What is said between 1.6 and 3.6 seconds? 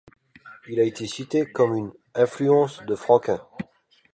une influence de Franquin.